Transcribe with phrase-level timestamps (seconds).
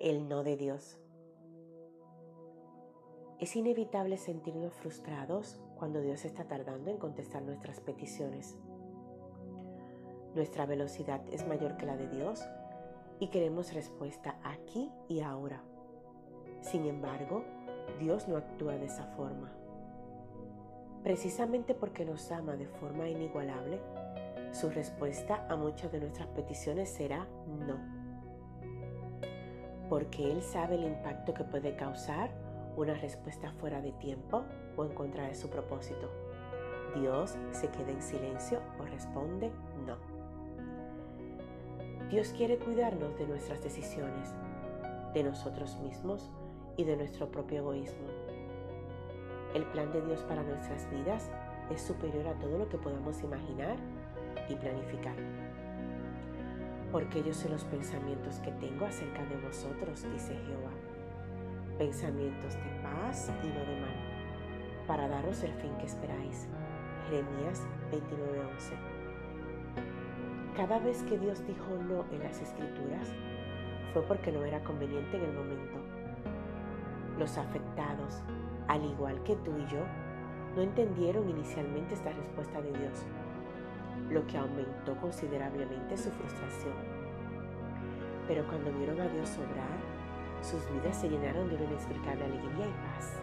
[0.00, 0.98] el no de Dios.
[3.38, 8.56] Es inevitable sentirnos frustrados cuando Dios está tardando en contestar nuestras peticiones.
[10.34, 12.42] Nuestra velocidad es mayor que la de Dios
[13.18, 15.62] y queremos respuesta aquí y ahora.
[16.62, 17.44] Sin embargo,
[17.98, 19.52] Dios no actúa de esa forma.
[21.02, 23.80] Precisamente porque nos ama de forma inigualable,
[24.52, 27.99] su respuesta a muchas de nuestras peticiones será no.
[29.90, 32.30] Porque Él sabe el impacto que puede causar
[32.76, 34.44] una respuesta fuera de tiempo
[34.76, 36.08] o en contra de su propósito.
[36.94, 39.50] Dios se queda en silencio o responde
[39.86, 39.96] no.
[42.08, 44.34] Dios quiere cuidarnos de nuestras decisiones,
[45.12, 46.30] de nosotros mismos
[46.76, 48.06] y de nuestro propio egoísmo.
[49.54, 51.30] El plan de Dios para nuestras vidas
[51.70, 53.76] es superior a todo lo que podamos imaginar
[54.48, 55.16] y planificar.
[56.92, 60.72] Porque yo sé los pensamientos que tengo acerca de vosotros, dice Jehová.
[61.78, 63.94] Pensamientos de paz y no de mal,
[64.88, 66.48] para daros el fin que esperáis.
[67.08, 68.74] Jeremías 29:11.
[70.56, 73.08] Cada vez que Dios dijo no en las escrituras,
[73.92, 75.78] fue porque no era conveniente en el momento.
[77.18, 78.20] Los afectados,
[78.66, 79.84] al igual que tú y yo,
[80.56, 83.06] no entendieron inicialmente esta respuesta de Dios
[84.08, 86.74] lo que aumentó considerablemente su frustración.
[88.26, 89.78] Pero cuando vieron a Dios obrar,
[90.42, 93.20] sus vidas se llenaron de una inexplicable alegría y paz.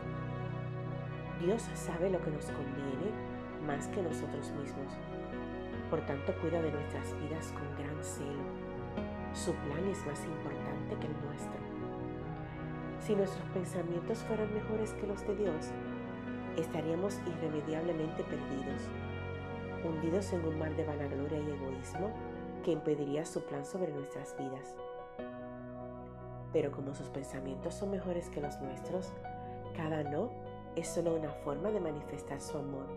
[1.40, 3.12] Dios sabe lo que nos conviene
[3.66, 4.94] más que nosotros mismos.
[5.90, 8.44] Por tanto, cuida de nuestras vidas con gran celo.
[9.34, 11.60] Su plan es más importante que el nuestro.
[13.00, 15.72] Si nuestros pensamientos fueran mejores que los de Dios,
[16.58, 18.90] estaríamos irremediablemente perdidos
[19.88, 22.12] hundidos en un mar de vanagloria y egoísmo
[22.64, 24.76] que impediría su plan sobre nuestras vidas.
[26.54, 29.12] Pero como sus pensamientos son mejores que los nuestros,
[29.76, 30.32] cada no
[30.76, 32.88] es solo una forma de manifestar su amor,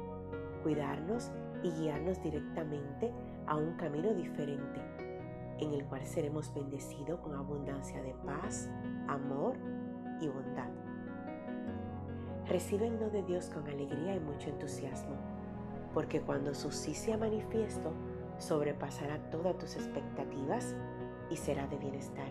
[0.63, 1.31] cuidarnos
[1.63, 3.13] y guiarnos directamente
[3.47, 4.81] a un camino diferente,
[5.59, 8.69] en el cual seremos bendecidos con abundancia de paz,
[9.09, 9.57] amor
[10.21, 10.71] y bondad.
[12.49, 15.17] Recibe el no de Dios con alegría y mucho entusiasmo
[15.95, 17.93] porque cuando su sí sea manifiesto,
[18.39, 20.75] sobrepasará todas tus expectativas
[21.31, 22.29] y será de bienestar.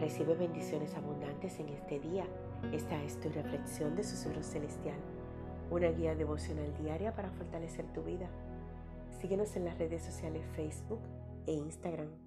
[0.00, 2.24] Recibe bendiciones abundantes en este día.
[2.72, 4.98] Esta es tu reflexión de Susurro Celestial,
[5.70, 8.28] una guía devocional diaria para fortalecer tu vida.
[9.20, 11.00] Síguenos en las redes sociales Facebook
[11.46, 12.25] e Instagram